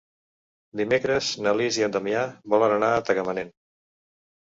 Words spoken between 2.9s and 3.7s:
a Tagamanent.